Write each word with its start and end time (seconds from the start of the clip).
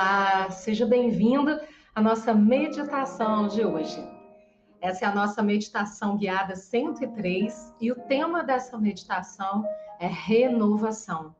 Olá, 0.00 0.48
seja 0.50 0.86
bem-vindo 0.86 1.60
à 1.92 2.00
nossa 2.00 2.32
meditação 2.32 3.48
de 3.48 3.64
hoje. 3.64 4.00
Essa 4.80 5.04
é 5.04 5.08
a 5.08 5.12
nossa 5.12 5.42
meditação 5.42 6.16
guiada 6.16 6.54
103 6.54 7.74
e 7.80 7.90
o 7.90 7.96
tema 7.96 8.44
dessa 8.44 8.78
meditação 8.78 9.64
é 9.98 10.06
renovação. 10.06 11.34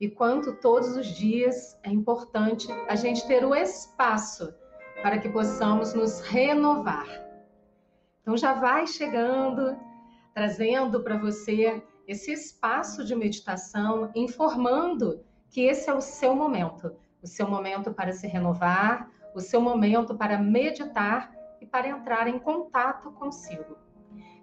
E 0.00 0.08
quanto 0.08 0.54
todos 0.54 0.96
os 0.96 1.06
dias 1.08 1.78
é 1.82 1.90
importante 1.90 2.66
a 2.88 2.96
gente 2.96 3.26
ter 3.26 3.44
o 3.44 3.54
espaço 3.54 4.54
para 5.02 5.18
que 5.18 5.28
possamos 5.28 5.92
nos 5.92 6.20
renovar. 6.20 7.06
Então 8.22 8.38
já 8.38 8.54
vai 8.54 8.86
chegando, 8.86 9.76
trazendo 10.32 11.02
para 11.02 11.18
você 11.18 11.84
esse 12.08 12.32
espaço 12.32 13.04
de 13.04 13.14
meditação, 13.14 14.10
informando 14.14 15.22
que 15.50 15.60
esse 15.60 15.90
é 15.90 15.94
o 15.94 16.00
seu 16.00 16.34
momento, 16.34 16.96
o 17.22 17.26
seu 17.26 17.48
momento 17.48 17.92
para 17.92 18.12
se 18.12 18.26
renovar, 18.26 19.08
o 19.34 19.40
seu 19.40 19.60
momento 19.60 20.14
para 20.14 20.38
meditar 20.38 21.32
e 21.60 21.66
para 21.66 21.88
entrar 21.88 22.26
em 22.26 22.38
contato 22.38 23.12
consigo. 23.12 23.76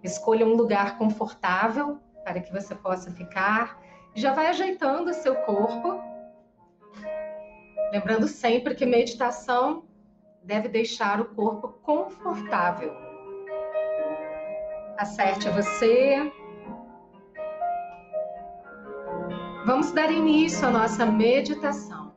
Escolha 0.04 0.46
um 0.46 0.56
lugar 0.56 0.98
confortável 0.98 2.00
para 2.24 2.40
que 2.40 2.52
você 2.52 2.74
possa 2.74 3.12
ficar. 3.12 3.78
Já 4.16 4.34
vai 4.34 4.48
ajeitando 4.48 5.10
o 5.10 5.14
seu 5.14 5.36
corpo. 5.36 6.02
Lembrando 7.92 8.28
sempre 8.28 8.76
que 8.76 8.86
meditação 8.86 9.84
deve 10.44 10.70
deixar 10.70 11.20
o 11.20 11.26
corpo 11.26 11.68
confortável. 11.84 12.94
Acerte 14.98 15.50
você, 15.50 16.32
Vamos 19.66 19.92
dar 19.92 20.10
início 20.12 20.66
à 20.68 20.72
nossa 20.72 21.06
meditação. 21.06 22.09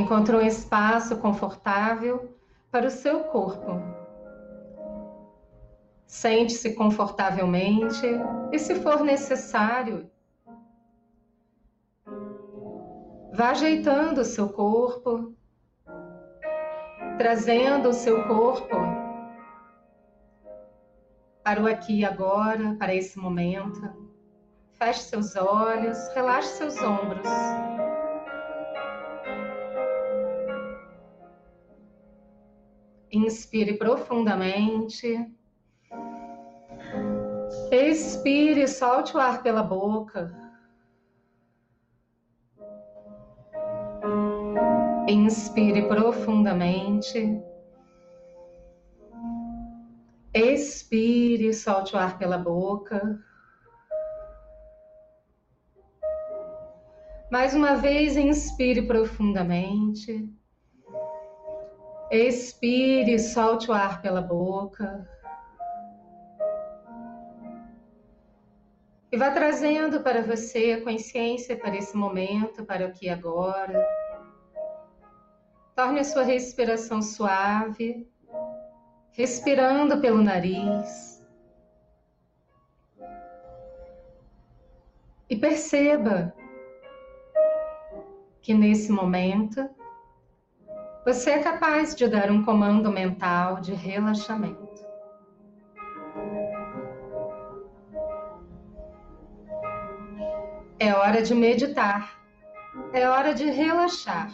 Encontrou 0.00 0.40
um 0.40 0.46
espaço 0.46 1.18
confortável 1.18 2.34
para 2.70 2.86
o 2.86 2.90
seu 2.90 3.24
corpo. 3.24 3.82
Sente-se 6.06 6.74
confortavelmente 6.74 8.06
e, 8.50 8.58
se 8.58 8.76
for 8.76 9.00
necessário, 9.04 10.10
vá 13.34 13.50
ajeitando 13.50 14.22
o 14.22 14.24
seu 14.24 14.48
corpo, 14.48 15.34
trazendo 17.18 17.90
o 17.90 17.92
seu 17.92 18.26
corpo 18.26 18.76
para 21.44 21.62
o 21.62 21.66
aqui 21.66 21.98
e 21.98 22.04
agora, 22.06 22.74
para 22.78 22.94
esse 22.94 23.18
momento. 23.18 23.82
Feche 24.72 25.02
seus 25.02 25.36
olhos, 25.36 25.98
relaxe 26.14 26.56
seus 26.56 26.80
ombros. 26.80 27.28
Inspire 33.12 33.76
profundamente. 33.76 35.28
Expire, 37.72 38.68
solte 38.68 39.16
o 39.16 39.20
ar 39.20 39.42
pela 39.42 39.62
boca. 39.62 40.32
Inspire 45.08 45.88
profundamente. 45.88 47.42
Expire, 50.32 51.52
solte 51.52 51.96
o 51.96 51.98
ar 51.98 52.16
pela 52.16 52.38
boca. 52.38 53.20
Mais 57.30 57.54
uma 57.54 57.74
vez, 57.74 58.16
inspire 58.16 58.82
profundamente. 58.82 60.28
Expire, 62.10 63.18
solte 63.18 63.70
o 63.70 63.72
ar 63.72 64.02
pela 64.02 64.20
boca. 64.20 65.08
E 69.12 69.16
vá 69.16 69.30
trazendo 69.30 70.00
para 70.02 70.22
você 70.22 70.72
a 70.72 70.84
consciência 70.84 71.56
para 71.56 71.76
esse 71.76 71.96
momento, 71.96 72.64
para 72.64 72.86
o 72.88 72.92
que 72.92 73.08
agora. 73.08 73.86
Torne 75.76 76.00
a 76.00 76.04
sua 76.04 76.22
respiração 76.22 77.00
suave 77.00 78.08
respirando 79.12 80.00
pelo 80.00 80.22
nariz. 80.22 81.24
E 85.28 85.36
perceba 85.36 86.34
que 88.42 88.54
nesse 88.54 88.90
momento 88.90 89.68
você 91.04 91.30
é 91.30 91.42
capaz 91.42 91.94
de 91.94 92.06
dar 92.06 92.30
um 92.30 92.44
comando 92.44 92.90
mental 92.90 93.60
de 93.60 93.72
relaxamento. 93.72 94.68
É 100.78 100.94
hora 100.94 101.22
de 101.22 101.34
meditar, 101.34 102.18
é 102.92 103.08
hora 103.08 103.34
de 103.34 103.44
relaxar. 103.44 104.30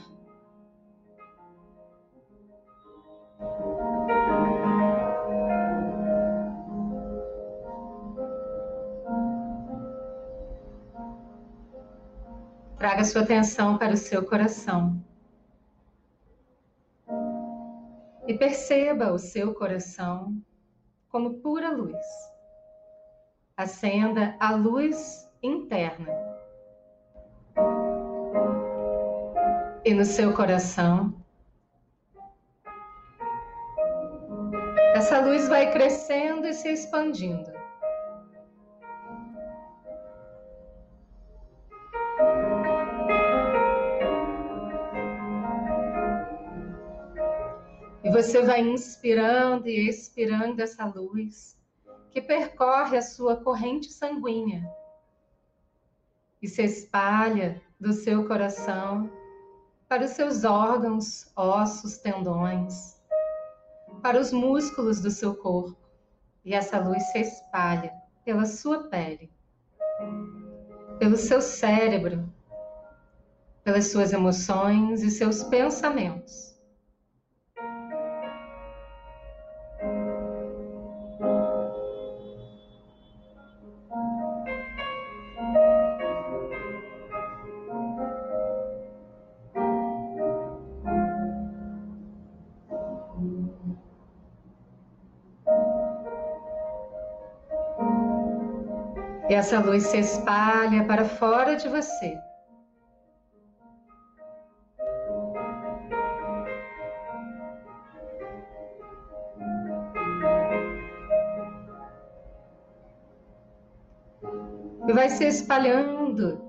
Traga 12.79 13.05
sua 13.05 13.23
atenção 13.23 13.79
para 13.79 13.95
o 13.95 13.97
seu 13.97 14.25
coração. 14.25 15.03
E 18.27 18.35
perceba 18.35 19.13
o 19.13 19.19
seu 19.19 19.55
coração 19.55 20.37
como 21.09 21.35
pura 21.35 21.71
luz. 21.71 22.05
Acenda 23.57 24.37
a 24.41 24.55
luz 24.55 25.31
interna. 25.43 26.13
E 29.85 29.95
no 29.95 30.05
seu 30.05 30.35
coração, 30.35 31.15
essa 34.95 35.21
luz 35.21 35.49
vai 35.49 35.71
crescendo 35.71 36.47
e 36.49 36.53
se 36.53 36.69
expandindo. 36.69 37.56
Você 48.27 48.43
vai 48.43 48.61
inspirando 48.61 49.69
e 49.69 49.89
expirando 49.89 50.61
essa 50.61 50.85
luz 50.85 51.57
que 52.11 52.21
percorre 52.21 52.97
a 52.99 53.03
sua 53.03 53.37
corrente 53.37 53.93
sanguínea 53.93 54.69
e 56.43 56.49
se 56.49 56.63
espalha 56.65 57.63
do 57.79 57.93
seu 57.93 58.27
coração 58.27 59.09
para 59.89 60.05
os 60.05 60.11
seus 60.11 60.43
órgãos, 60.43 61.31
ossos, 61.37 61.99
tendões, 61.99 63.01
para 64.03 64.19
os 64.19 64.33
músculos 64.33 65.01
do 65.01 65.11
seu 65.11 65.37
corpo. 65.37 65.79
E 66.45 66.53
essa 66.53 66.81
luz 66.81 67.05
se 67.13 67.21
espalha 67.21 67.93
pela 68.25 68.45
sua 68.45 68.89
pele, 68.89 69.31
pelo 70.99 71.17
seu 71.17 71.41
cérebro, 71.41 72.29
pelas 73.63 73.87
suas 73.87 74.13
emoções 74.13 75.05
e 75.05 75.11
seus 75.13 75.45
pensamentos. 75.45 76.46
Essa 99.47 99.61
luz 99.61 99.85
se 99.85 99.99
espalha 99.99 100.85
para 100.87 101.05
fora 101.05 101.55
de 101.55 101.69
você. 101.69 102.19
E 114.89 114.93
vai 114.93 115.09
se 115.11 115.25
espalhando 115.27 116.43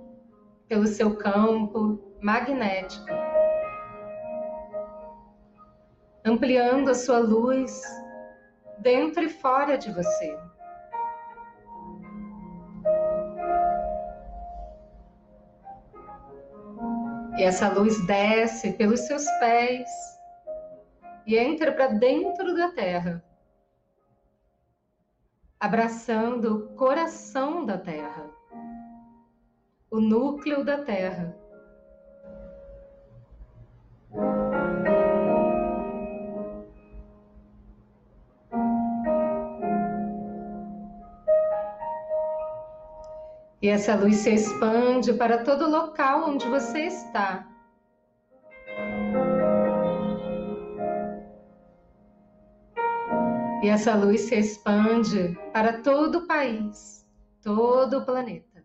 pelo 0.68 0.88
seu 0.88 1.16
campo 1.18 2.00
magnético, 2.20 3.06
ampliando 6.26 6.90
a 6.90 6.96
sua 6.96 7.20
luz 7.20 7.80
dentro 8.80 9.24
e 9.24 9.30
fora 9.30 9.78
de 9.78 9.92
você. 9.92 10.47
Essa 17.48 17.70
luz 17.70 18.06
desce 18.06 18.74
pelos 18.74 19.00
seus 19.02 19.26
pés 19.40 19.90
e 21.26 21.38
entra 21.38 21.72
para 21.72 21.88
dentro 21.88 22.54
da 22.54 22.72
terra, 22.72 23.24
abraçando 25.58 26.56
o 26.56 26.76
coração 26.76 27.66
da 27.66 27.78
terra, 27.78 28.30
o 29.90 30.02
núcleo 30.02 30.64
da 30.64 30.84
terra. 30.84 31.38
E 43.68 43.70
essa 43.70 43.96
luz 43.96 44.16
se 44.16 44.34
expande 44.34 45.12
para 45.12 45.44
todo 45.44 45.70
local 45.70 46.30
onde 46.30 46.48
você 46.48 46.86
está. 46.86 47.46
E 53.62 53.68
essa 53.68 53.94
luz 53.94 54.22
se 54.22 54.36
expande 54.36 55.38
para 55.52 55.82
todo 55.82 56.20
o 56.20 56.28
país, 56.28 57.06
todo 57.44 57.98
o 57.98 58.06
planeta. 58.06 58.64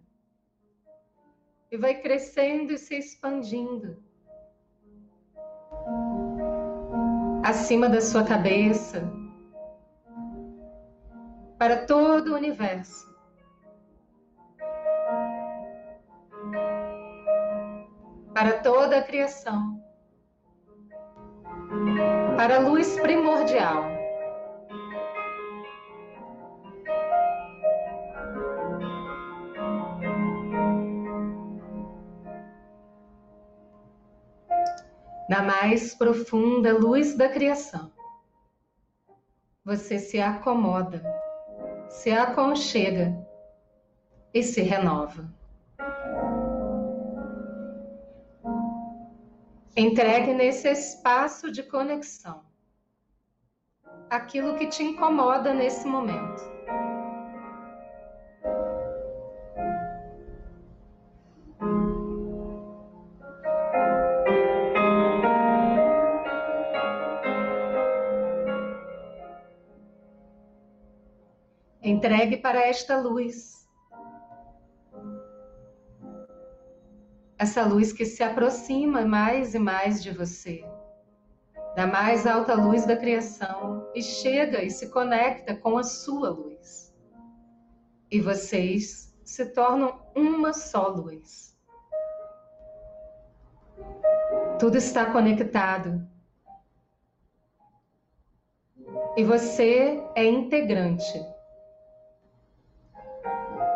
E 1.69 1.77
vai 1.77 2.01
crescendo 2.01 2.73
e 2.73 2.79
se 2.79 2.95
expandindo. 2.95 4.01
Acima 7.43 7.89
da 7.89 8.01
sua 8.01 8.23
cabeça, 8.23 9.03
para 11.59 11.87
todo 11.87 12.29
o 12.29 12.37
universo. 12.37 13.12
Para 18.33 18.61
toda 18.61 18.99
a 18.99 19.03
criação, 19.03 19.83
para 22.37 22.57
a 22.57 22.61
luz 22.61 22.99
primordial. 23.01 23.85
Na 35.29 35.43
mais 35.43 35.95
profunda 35.95 36.77
luz 36.77 37.17
da 37.17 37.29
criação, 37.29 37.91
você 39.65 39.99
se 39.99 40.21
acomoda, 40.21 41.03
se 41.89 42.11
aconchega 42.11 43.17
e 44.35 44.43
se 44.43 44.61
renova. 44.61 45.42
Entregue 49.75 50.35
nesse 50.35 50.69
espaço 50.69 51.51
de 51.51 51.63
conexão 51.63 52.45
aquilo 54.11 54.55
que 54.57 54.67
te 54.67 54.83
incomoda 54.83 55.55
nesse 55.55 55.89
momento. 55.89 56.43
Entregue 71.83 72.37
para 72.37 72.61
esta 72.61 72.99
luz 72.99 73.62
essa 77.43 77.65
luz 77.65 77.93
que 77.93 78.05
se 78.05 78.23
aproxima 78.23 79.05
mais 79.05 79.53
e 79.53 79.59
mais 79.59 80.01
de 80.01 80.13
você, 80.13 80.65
da 81.75 81.89
mais 81.89 82.25
alta 82.25 82.55
luz 82.55 82.87
da 82.87 82.97
criação, 82.97 83.91
e 83.97 84.01
chega 84.01 84.63
e 84.63 84.71
se 84.71 84.91
conecta 84.91 85.57
com 85.57 85.77
a 85.77 85.83
sua 85.83 86.31
luz. 86.31 86.95
E 88.13 88.21
vocês 88.21 89.13
se 89.25 89.47
tornam 89.47 90.01
uma 90.15 90.53
só 90.53 90.87
luz. 90.87 91.59
Tudo 94.61 94.77
está 94.77 95.07
conectado. 95.07 96.07
E 99.17 99.25
você 99.25 100.01
é 100.15 100.25
integrante 100.25 101.21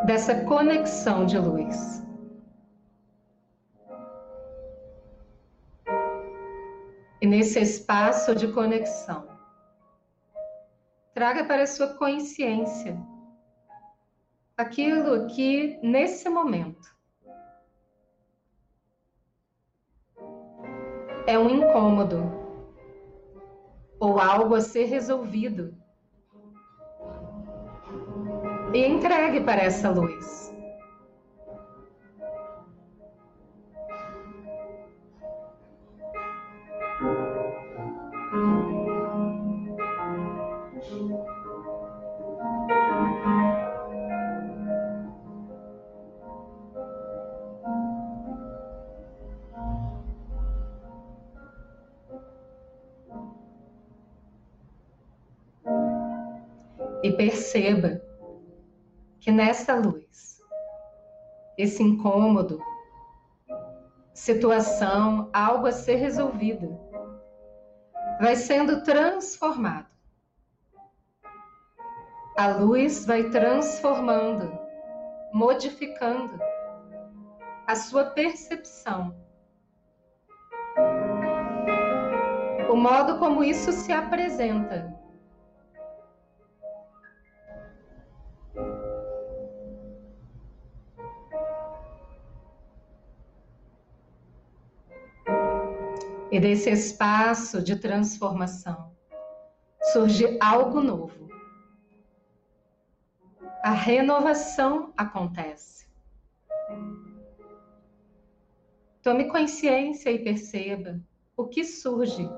dessa 0.05 0.45
conexão 0.45 1.25
de 1.25 1.37
luz. 1.37 2.06
Nesse 7.27 7.59
espaço 7.59 8.33
de 8.33 8.47
conexão. 8.51 9.27
Traga 11.13 11.43
para 11.45 11.63
a 11.63 11.67
sua 11.67 11.95
consciência 11.95 12.97
aquilo 14.55 15.27
que 15.27 15.79
nesse 15.83 16.29
momento 16.29 16.95
é 21.27 21.37
um 21.37 21.49
incômodo 21.49 22.17
ou 23.99 24.19
algo 24.19 24.55
a 24.55 24.61
ser 24.61 24.85
resolvido. 24.85 25.75
E 28.73 28.85
entregue 28.85 29.41
para 29.41 29.63
essa 29.63 29.89
luz. 29.89 30.56
Perceba 57.57 58.01
que 59.19 59.31
nessa 59.31 59.73
luz, 59.75 60.39
esse 61.57 61.81
incômodo, 61.81 62.61
situação, 64.13 65.29
algo 65.33 65.65
a 65.65 65.71
ser 65.71 65.95
resolvido, 65.95 66.79
vai 68.19 68.35
sendo 68.35 68.83
transformado. 68.83 69.87
A 72.37 72.47
luz 72.49 73.05
vai 73.05 73.29
transformando, 73.31 74.51
modificando 75.33 76.39
a 77.65 77.75
sua 77.75 78.05
percepção. 78.11 79.15
O 82.69 82.75
modo 82.75 83.17
como 83.17 83.43
isso 83.43 83.71
se 83.71 83.91
apresenta 83.91 84.96
E 96.31 96.39
desse 96.39 96.69
espaço 96.69 97.61
de 97.61 97.77
transformação 97.77 98.91
surge 99.93 100.37
algo 100.41 100.81
novo. 100.81 101.29
A 103.63 103.71
renovação 103.71 104.93
acontece. 104.97 105.87
Tome 109.01 109.29
consciência 109.29 110.11
e 110.11 110.19
perceba 110.19 110.99
o 111.35 111.47
que 111.47 111.63
surge 111.63 112.29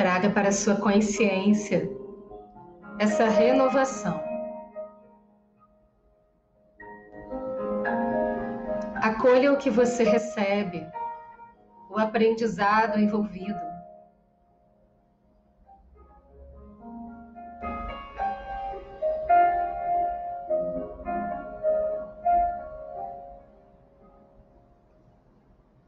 Traga 0.00 0.30
para 0.30 0.50
sua 0.50 0.76
consciência 0.76 1.86
essa 2.98 3.28
renovação. 3.28 4.18
Acolha 8.94 9.52
o 9.52 9.58
que 9.58 9.68
você 9.68 10.04
recebe, 10.04 10.86
o 11.90 11.98
aprendizado 11.98 12.98
envolvido. 12.98 13.60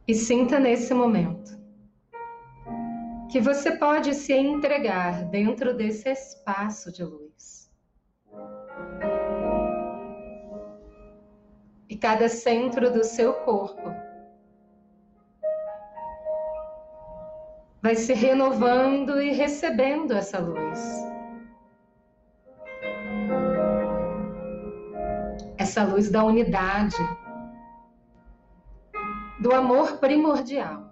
E 0.07 0.15
sinta 0.15 0.61
nesse 0.61 0.93
momento 0.93 1.62
que 3.33 3.41
você 3.41 3.79
pode 3.79 4.13
se 4.13 4.35
entregar 4.35 5.25
dentro 5.31 5.73
desse 5.73 6.07
espaço 6.11 6.93
de 6.93 7.03
luz. 7.03 7.73
E 11.89 11.97
cada 11.97 12.29
centro 12.29 12.93
do 12.93 13.03
seu 13.03 13.33
corpo 13.33 13.91
vai 17.81 17.95
se 17.95 18.13
renovando 18.13 19.19
e 19.19 19.33
recebendo 19.33 20.13
essa 20.13 20.39
luz. 20.39 20.79
Essa 25.57 25.85
luz 25.85 26.11
da 26.11 26.23
unidade 26.23 26.99
do 29.41 29.55
amor 29.55 29.97
primordial. 29.97 30.92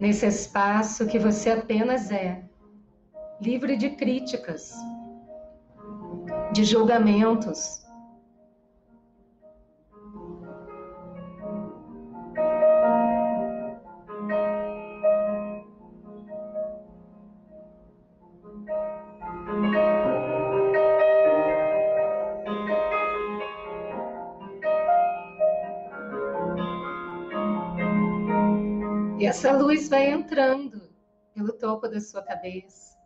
Nesse 0.00 0.26
espaço 0.26 1.06
que 1.06 1.18
você 1.18 1.50
apenas 1.50 2.10
é, 2.10 2.42
livre 3.38 3.76
de 3.76 3.90
críticas, 3.90 4.72
de 6.52 6.64
julgamentos, 6.64 7.82
essa 29.30 29.52
luz 29.52 29.88
vai 29.88 30.10
entrando 30.10 30.82
pelo 31.32 31.52
topo 31.52 31.86
da 31.86 32.00
sua 32.00 32.20
cabeça. 32.20 32.98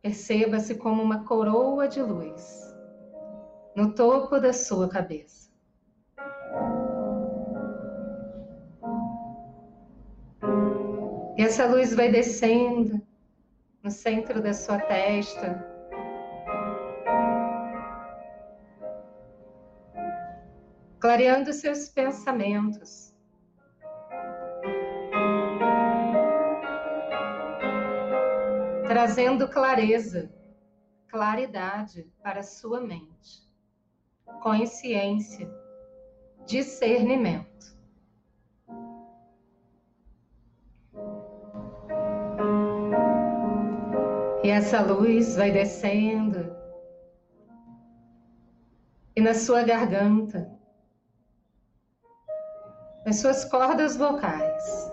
Perceba-se 0.00 0.76
como 0.76 1.02
uma 1.02 1.24
coroa 1.24 1.86
de 1.86 2.00
luz 2.00 2.74
no 3.76 3.94
topo 3.94 4.40
da 4.40 4.54
sua 4.54 4.88
cabeça. 4.88 5.52
E 11.36 11.42
essa 11.42 11.66
luz 11.66 11.94
vai 11.94 12.10
descendo 12.10 13.06
no 13.82 13.90
centro 13.90 14.42
da 14.42 14.54
sua 14.54 14.78
testa, 14.78 15.70
clareando 21.02 21.52
seus 21.52 21.88
pensamentos. 21.88 23.12
Trazendo 28.86 29.48
clareza, 29.48 30.32
claridade 31.08 32.08
para 32.22 32.44
sua 32.44 32.80
mente, 32.80 33.42
consciência, 34.44 35.52
discernimento. 36.46 37.76
E 44.44 44.50
essa 44.50 44.80
luz 44.82 45.34
vai 45.34 45.50
descendo 45.50 46.54
e 49.16 49.20
na 49.20 49.34
sua 49.34 49.64
garganta 49.64 50.51
nas 53.04 53.16
suas 53.16 53.44
cordas 53.44 53.96
vocais. 53.96 54.92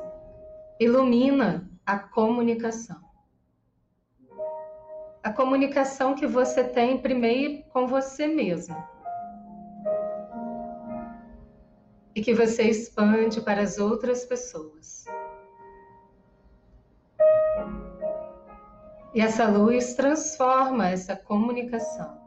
Ilumina 0.80 1.70
a 1.86 2.00
comunicação. 2.00 3.00
A 5.24 5.32
comunicação 5.32 6.16
que 6.16 6.26
você 6.26 6.64
tem 6.64 6.98
primeiro 7.02 7.64
com 7.70 7.88
você 7.88 8.28
mesmo. 8.28 8.76
E 12.16 12.22
que 12.22 12.34
você 12.34 12.64
expande 12.64 13.42
para 13.42 13.62
as 13.62 13.78
outras 13.78 14.26
pessoas. 14.26 15.06
E 19.14 19.22
essa 19.22 19.48
luz 19.48 19.96
transforma 19.96 20.90
essa 20.90 21.16
comunicação 21.16 22.20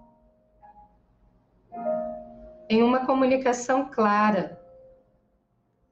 em 2.72 2.82
uma 2.82 3.04
comunicação 3.04 3.90
clara, 3.90 4.58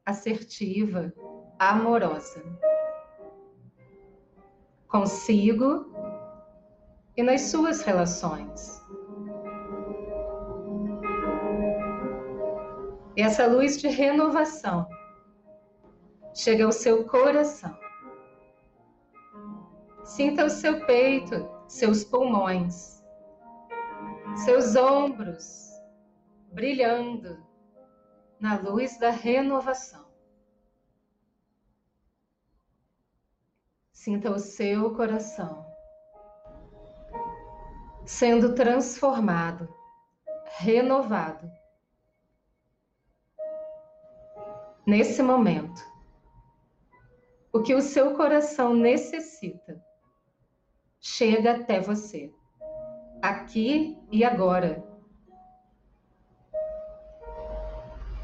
assertiva, 0.05 1.13
amorosa. 1.59 2.43
Consigo 4.89 5.87
e 7.17 7.23
nas 7.23 7.43
suas 7.43 7.83
relações. 7.83 8.81
Essa 13.17 13.47
luz 13.47 13.77
de 13.79 13.89
renovação 13.89 14.89
chega 16.35 16.65
ao 16.65 16.73
seu 16.73 17.05
coração. 17.05 17.79
Sinta 20.05 20.47
o 20.47 20.51
seu 20.51 20.85
peito, 20.87 21.49
seus 21.69 22.03
pulmões, 22.03 23.05
seus 24.45 24.75
ombros 24.75 25.71
brilhando 26.53 27.50
na 28.41 28.59
luz 28.59 28.99
da 28.99 29.11
renovação. 29.11 30.11
Sinta 33.93 34.31
o 34.31 34.39
seu 34.39 34.95
coração 34.97 35.71
sendo 38.07 38.55
transformado, 38.57 39.73
renovado. 40.59 41.49
Nesse 44.85 45.23
momento, 45.23 45.81
o 47.53 47.63
que 47.63 47.75
o 47.75 47.81
seu 47.81 48.17
coração 48.17 48.75
necessita 48.75 49.81
chega 50.99 51.53
até 51.53 51.79
você, 51.79 52.35
aqui 53.23 53.97
e 54.11 54.25
agora 54.25 54.90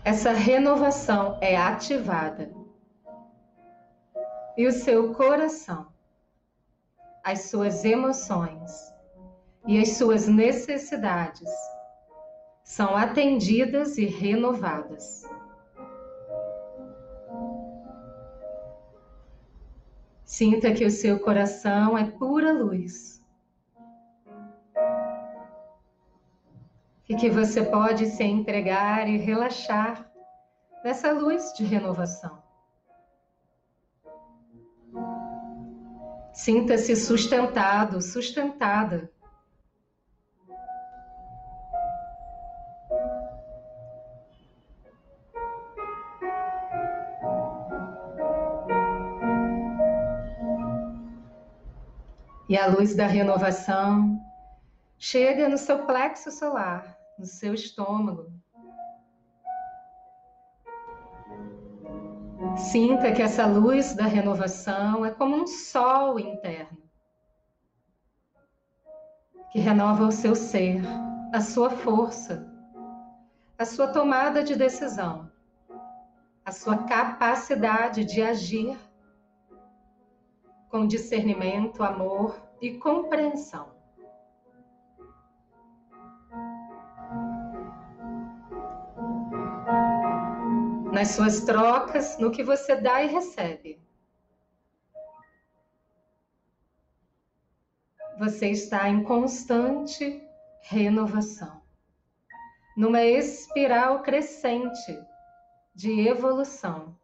essa 0.07 0.31
renovação 0.31 1.37
é 1.41 1.57
ativada. 1.57 2.49
E 4.57 4.65
o 4.65 4.71
seu 4.71 5.13
coração, 5.15 5.89
as 7.25 7.51
suas 7.51 7.85
emoções 7.85 8.71
e 9.67 9.81
as 9.81 9.97
suas 9.97 10.29
necessidades 10.29 11.51
são 12.63 12.97
atendidas 12.97 13.99
e 13.99 14.07
renovadas. 14.07 15.25
Sinta 20.25 20.73
que 20.73 20.85
o 20.85 20.91
seu 20.91 21.19
coração 21.19 21.99
é 21.99 22.09
pura 22.13 22.53
luz. 22.53 23.16
E 27.09 27.15
que 27.15 27.31
você 27.31 27.63
pode 27.63 28.07
se 28.07 28.25
entregar 28.25 29.09
e 29.09 29.17
relaxar 29.17 30.11
nessa 30.83 31.13
luz 31.13 31.53
de 31.53 31.65
renovação. 31.65 32.43
Sinta-se 36.33 36.95
sustentado, 36.95 38.03
sustentada. 38.03 39.11
E 52.49 52.57
a 52.57 52.67
luz 52.69 52.95
da 52.95 53.07
renovação 53.07 54.21
chega 54.99 55.49
no 55.49 55.59
seu 55.59 55.85
plexo 55.85 56.31
solar, 56.31 56.96
no 57.19 57.25
seu 57.25 57.55
estômago. 57.55 58.33
Sinta 62.57 63.13
que 63.13 63.23
essa 63.23 63.47
luz 63.47 63.95
da 63.95 64.05
renovação 64.05 65.05
é 65.05 65.11
como 65.11 65.37
um 65.37 65.47
sol 65.47 66.19
interno 66.19 66.87
que 69.51 69.59
renova 69.59 70.05
o 70.05 70.13
seu 70.13 70.35
ser, 70.35 70.83
a 71.33 71.41
sua 71.41 71.71
força, 71.71 72.47
a 73.59 73.65
sua 73.65 73.89
tomada 73.89 74.45
de 74.45 74.55
decisão, 74.55 75.31
a 76.45 76.53
sua 76.53 76.85
capacidade 76.85 78.05
de 78.05 78.21
agir 78.21 78.79
com 80.69 80.87
discernimento, 80.87 81.83
amor 81.83 82.39
e 82.61 82.77
compreensão. 82.79 83.76
Nas 90.97 91.09
suas 91.09 91.43
trocas, 91.43 92.17
no 92.19 92.31
que 92.31 92.43
você 92.43 92.75
dá 92.75 93.03
e 93.03 93.07
recebe. 93.07 93.79
Você 98.19 98.49
está 98.49 98.89
em 98.89 99.03
constante 99.03 100.27
renovação, 100.63 101.61
numa 102.75 103.03
espiral 103.03 104.03
crescente 104.03 104.99
de 105.75 106.09
evolução 106.09 106.97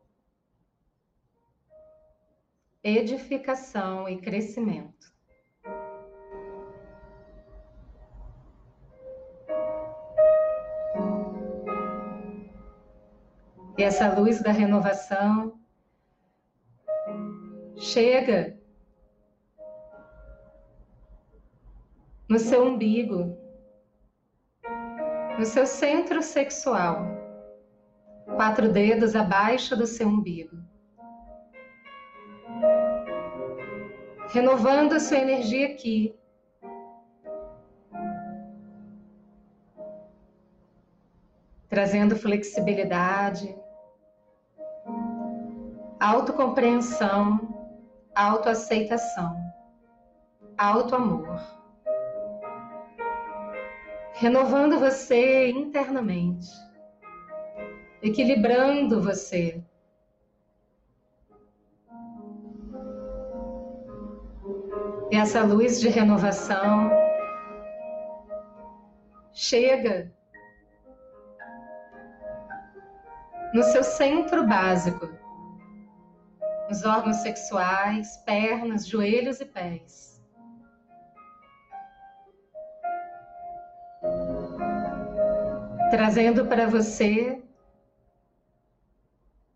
edificação 2.82 4.08
e 4.08 4.16
crescimento. 4.16 5.11
Essa 13.82 14.08
luz 14.08 14.40
da 14.40 14.52
renovação 14.52 15.58
chega 17.76 18.56
no 22.28 22.38
seu 22.38 22.64
umbigo, 22.64 23.36
no 25.38 25.44
seu 25.44 25.66
centro 25.66 26.22
sexual, 26.22 27.06
quatro 28.36 28.72
dedos 28.72 29.14
abaixo 29.14 29.76
do 29.76 29.86
seu 29.86 30.08
umbigo. 30.08 30.56
renovando 34.32 34.94
a 34.94 35.00
sua 35.00 35.18
energia 35.18 35.66
aqui. 35.66 36.14
Trazendo 41.68 42.16
flexibilidade, 42.16 43.54
autocompreensão, 46.02 47.38
autoaceitação, 48.14 49.36
autoamor. 50.58 51.40
Renovando 54.14 54.80
você 54.80 55.50
internamente, 55.50 56.48
equilibrando 58.02 59.00
você 59.00 59.62
E 65.12 65.16
essa 65.16 65.44
luz 65.44 65.78
de 65.78 65.90
renovação 65.90 66.90
chega 69.34 70.10
no 73.52 73.62
seu 73.62 73.84
centro 73.84 74.46
básico, 74.46 75.06
nos 76.72 76.86
órgãos 76.86 77.16
sexuais, 77.16 78.16
pernas, 78.24 78.88
joelhos 78.88 79.42
e 79.42 79.44
pés. 79.44 80.18
Trazendo 85.90 86.46
para 86.46 86.66
você 86.66 87.42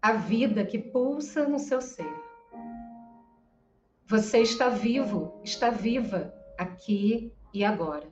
a 0.02 0.12
vida 0.12 0.62
que 0.62 0.78
pulsa 0.78 1.48
no 1.48 1.58
seu 1.58 1.80
ser. 1.80 2.14
Você 4.06 4.42
está 4.42 4.68
vivo, 4.68 5.40
está 5.42 5.70
viva 5.70 6.34
aqui 6.58 7.32
e 7.54 7.64
agora. 7.64 8.06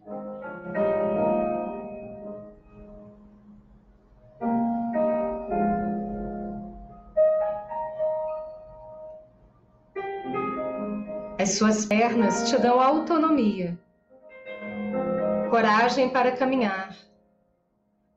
Suas 11.54 11.86
pernas 11.86 12.50
te 12.50 12.58
dão 12.58 12.80
autonomia, 12.80 13.78
coragem 15.50 16.08
para 16.08 16.32
caminhar, 16.32 16.96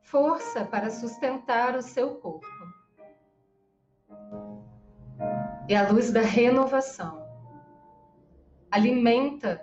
força 0.02 0.64
para 0.64 0.90
sustentar 0.90 1.76
o 1.76 1.82
seu 1.82 2.16
corpo. 2.16 2.46
E 5.68 5.74
a 5.74 5.88
luz 5.88 6.10
da 6.10 6.20
renovação 6.20 7.24
alimenta 8.70 9.62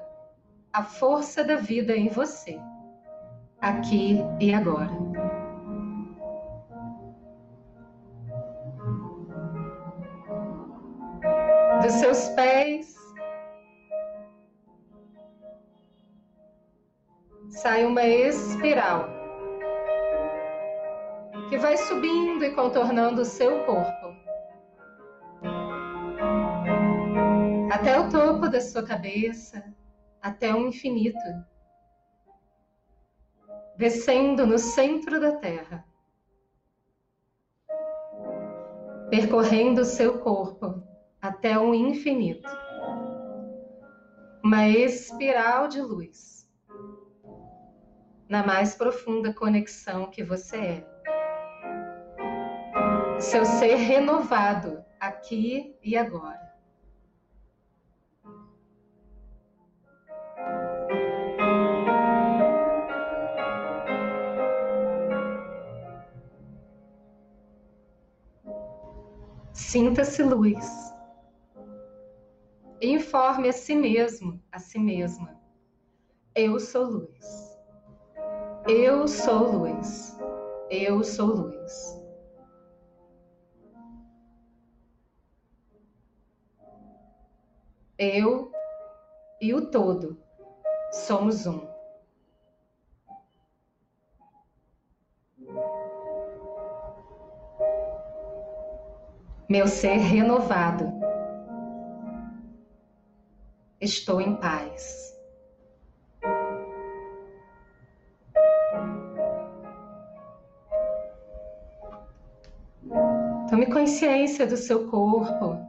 a 0.72 0.84
força 0.84 1.44
da 1.44 1.56
vida 1.56 1.96
em 1.96 2.08
você, 2.08 2.58
aqui 3.60 4.20
e 4.40 4.54
agora. 4.54 4.94
Dos 11.82 11.92
seus 11.94 12.30
pés 12.30 12.95
sai 17.56 17.86
uma 17.86 18.06
espiral 18.06 19.10
que 21.50 21.58
vai 21.58 21.78
subindo 21.78 22.44
e 22.44 22.52
contornando 22.52 23.22
o 23.22 23.26
seu 23.26 23.64
corpo. 23.66 24.06
até 27.86 28.00
o 28.00 28.10
topo 28.10 28.50
da 28.50 28.60
sua 28.62 28.84
cabeça, 28.84 29.64
até 30.22 30.52
o 30.52 30.68
infinito, 30.68 31.20
descendo 33.78 34.48
no 34.48 34.58
centro 34.58 35.20
da 35.20 35.34
Terra, 35.36 35.86
percorrendo 39.10 39.82
o 39.82 39.86
seu 39.86 40.20
corpo 40.20 40.82
até 41.22 41.60
o 41.60 41.76
infinito. 41.76 42.50
Uma 44.44 44.68
espiral 44.68 45.68
de 45.68 45.82
luz 45.82 46.35
na 48.36 48.46
mais 48.46 48.76
profunda 48.76 49.34
conexão 49.34 50.08
que 50.12 50.22
você 50.22 50.58
é. 50.58 50.86
Seu 53.18 53.46
ser 53.46 53.76
renovado 53.76 54.84
aqui 55.00 55.74
e 55.82 55.96
agora. 55.96 56.54
Sinta-se 69.54 70.22
luz. 70.24 70.94
Informe 72.82 73.48
a 73.48 73.54
si 73.54 73.74
mesmo, 73.74 74.44
a 74.52 74.60
si 74.60 74.78
mesma. 74.78 75.40
Eu 76.36 76.60
sou 76.60 76.84
luz. 76.84 77.45
Eu 78.68 79.08
sou 79.08 79.52
luz. 79.52 80.18
Eu 80.70 81.04
sou 81.04 81.28
luz. 81.28 82.04
Eu 87.98 88.52
e 89.40 89.54
o 89.54 89.70
todo 89.70 90.18
somos 90.92 91.46
um. 91.46 91.76
meu 99.48 99.68
ser 99.68 99.98
renovado. 99.98 100.92
Estou 103.80 104.20
em 104.20 104.36
paz. 104.36 105.15
Consciência 113.86 114.48
do 114.48 114.58
seu 114.58 114.88
corpo. 114.90 115.60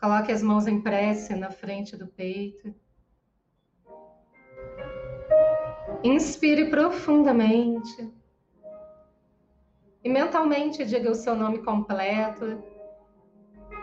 Coloque 0.00 0.30
as 0.30 0.40
mãos 0.40 0.68
em 0.68 0.80
prece 0.80 1.34
na 1.34 1.50
frente 1.50 1.96
do 1.96 2.06
peito. 2.06 2.72
Inspire 6.04 6.70
profundamente. 6.70 8.08
E 10.04 10.08
mentalmente 10.08 10.84
diga 10.84 11.10
o 11.10 11.14
seu 11.14 11.34
nome 11.34 11.58
completo 11.64 12.62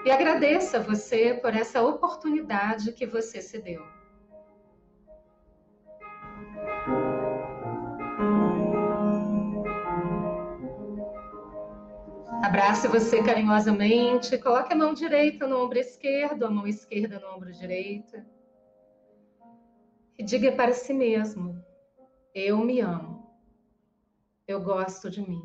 E 0.06 0.10
agradeça 0.10 0.80
você 0.80 1.34
por 1.34 1.54
essa 1.54 1.82
oportunidade 1.84 2.94
que 2.94 3.06
você 3.06 3.42
se 3.42 3.62
deu. 3.62 3.95
Abrace 12.46 12.88
você 12.88 13.24
carinhosamente, 13.24 14.38
coloque 14.38 14.72
a 14.72 14.76
mão 14.76 14.94
direita 14.94 15.48
no 15.48 15.64
ombro 15.64 15.80
esquerdo, 15.80 16.46
a 16.46 16.50
mão 16.52 16.68
esquerda 16.68 17.20
no 17.20 17.36
ombro 17.36 17.52
direito. 17.52 18.24
E 20.16 20.24
diga 20.24 20.52
para 20.52 20.72
si 20.72 20.94
mesmo: 20.94 21.60
Eu 22.36 22.60
me 22.60 22.82
amo. 22.82 23.28
Eu 24.48 24.62
gosto 24.62 25.10
de 25.10 25.28
mim. 25.28 25.42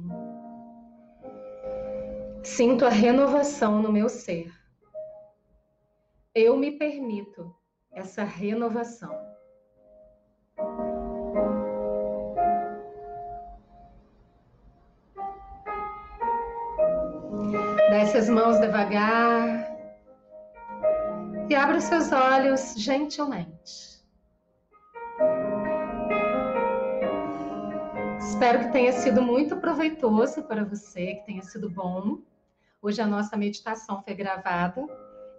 Sinto 2.45 2.85
a 2.85 2.91
renovação 2.91 3.81
no 3.81 3.91
meu 3.91 4.11
ser. 4.11 4.53
Eu 6.35 6.55
me 6.55 6.73
permito 6.73 7.57
essa 7.91 8.25
renovação. 8.25 9.19
Desce 18.21 18.31
as 18.31 18.37
mãos 18.37 18.61
devagar 18.61 19.67
e 21.49 21.55
abra 21.55 21.79
os 21.79 21.85
seus 21.85 22.13
olhos 22.13 22.75
gentilmente. 22.77 24.05
Espero 28.19 28.61
que 28.61 28.73
tenha 28.73 28.93
sido 28.93 29.23
muito 29.23 29.57
proveitoso 29.57 30.43
para 30.43 30.65
você, 30.65 31.15
que 31.15 31.27
tenha 31.27 31.43
sido 31.43 31.71
bom. 31.71 32.19
Hoje 32.83 33.01
a 33.01 33.07
nossa 33.07 33.39
meditação 33.39 34.03
foi 34.03 34.15
gravada 34.15 34.87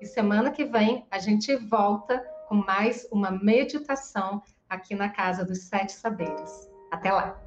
e 0.01 0.05
semana 0.07 0.49
que 0.49 0.65
vem 0.65 1.05
a 1.11 1.19
gente 1.19 1.55
volta 1.55 2.17
com 2.49 2.55
mais 2.55 3.07
uma 3.11 3.29
meditação 3.29 4.41
aqui 4.67 4.95
na 4.95 5.09
Casa 5.09 5.45
dos 5.45 5.59
Sete 5.65 5.91
Saberes. 5.91 6.67
Até 6.91 7.11
lá! 7.11 7.40